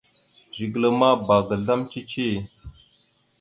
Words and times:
Zigəla 0.55 0.89
ma 0.99 1.09
bba 1.19 1.35
ga 1.47 1.55
azlam 1.57 1.81
cici. 1.91 2.27